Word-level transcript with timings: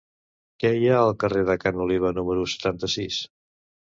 Què 0.61 0.69
hi 0.77 0.85
ha 0.85 0.95
al 1.01 1.11
carrer 1.23 1.43
de 1.49 1.55
Ca 1.63 1.71
n'Oliva 1.75 2.13
número 2.21 2.47
setanta-sis? 2.55 3.19